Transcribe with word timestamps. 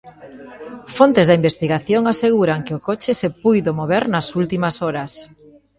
Fontes 0.97 1.25
da 1.27 1.37
investigación 1.41 2.03
aseguran 2.05 2.63
que 2.65 2.73
o 2.77 2.83
coche 2.87 3.11
se 3.21 3.29
puido 3.41 3.71
mover 3.79 4.03
nas 4.13 4.27
últimas 4.41 4.75
horas. 4.83 5.13